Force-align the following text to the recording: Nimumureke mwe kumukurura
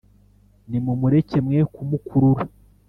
Nimumureke 0.69 1.37
mwe 1.45 1.59
kumukurura 1.73 2.43